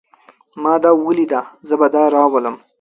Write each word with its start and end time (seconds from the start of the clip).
ما 0.63 0.73
دا 0.83 0.91
وليده. 1.05 1.41
زه 1.67 1.75
به 1.79 1.87
دا 1.93 2.03
راولم. 2.15 2.55